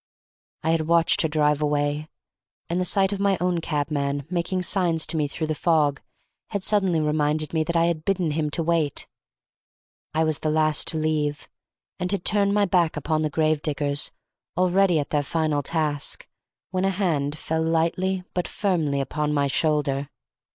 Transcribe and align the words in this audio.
I 0.63 0.71
had 0.71 0.87
watched 0.87 1.21
her 1.21 1.27
drive 1.27 1.61
away, 1.61 2.07
and 2.67 2.81
the 2.81 2.85
sight 2.85 3.13
of 3.13 3.19
my 3.19 3.37
own 3.39 3.59
cabman, 3.61 4.25
making 4.31 4.63
signs 4.63 5.05
to 5.05 5.15
me 5.15 5.27
through 5.27 5.45
the 5.45 5.53
fog, 5.53 6.01
had 6.47 6.63
suddenly 6.63 6.99
reminded 6.99 7.53
me 7.53 7.63
that 7.65 7.75
I 7.75 7.85
had 7.85 8.03
bidden 8.03 8.31
him 8.31 8.49
to 8.49 8.63
wait. 8.63 9.05
I 10.15 10.23
was 10.23 10.39
the 10.39 10.49
last 10.49 10.87
to 10.87 10.97
leave, 10.97 11.47
and 11.99 12.11
had 12.11 12.25
turned 12.25 12.51
my 12.55 12.65
back 12.65 12.97
upon 12.97 13.21
the 13.21 13.29
grave 13.29 13.61
diggers, 13.61 14.09
already 14.57 14.97
at 14.97 15.11
their 15.11 15.21
final 15.21 15.61
task, 15.61 16.27
when 16.71 16.83
a 16.83 16.89
hand 16.89 17.37
fell 17.37 17.61
lightly 17.61 18.23
but 18.33 18.47
firmly 18.47 19.01
upon 19.01 19.31
my 19.35 19.45
shoulder. 19.45 20.09